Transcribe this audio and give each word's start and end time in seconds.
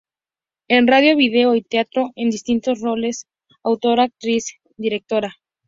En 0.67 0.87
radio, 0.87 1.15
video 1.15 1.53
y 1.53 1.61
teatro 1.61 2.09
en 2.15 2.31
distintos 2.31 2.79
roles: 2.81 3.27
autora, 3.61 4.05
actriz, 4.05 4.47
directora. 4.75 5.35